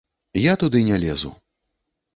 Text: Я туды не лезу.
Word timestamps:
Я 0.41 0.53
туды 0.63 0.81
не 0.89 0.97
лезу. 1.05 1.35